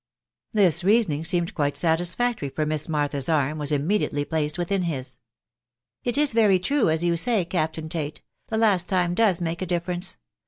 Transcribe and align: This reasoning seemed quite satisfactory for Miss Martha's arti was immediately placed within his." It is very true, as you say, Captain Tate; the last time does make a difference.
This 0.51 0.83
reasoning 0.83 1.23
seemed 1.25 1.53
quite 1.53 1.77
satisfactory 1.77 2.49
for 2.49 2.65
Miss 2.65 2.89
Martha's 2.89 3.29
arti 3.29 3.53
was 3.59 3.71
immediately 3.71 4.25
placed 4.25 4.57
within 4.57 4.81
his." 4.81 5.19
It 6.03 6.17
is 6.17 6.33
very 6.33 6.57
true, 6.57 6.89
as 6.89 7.03
you 7.03 7.15
say, 7.15 7.45
Captain 7.45 7.87
Tate; 7.87 8.23
the 8.47 8.57
last 8.57 8.89
time 8.89 9.13
does 9.13 9.39
make 9.41 9.61
a 9.61 9.67
difference. 9.67 10.17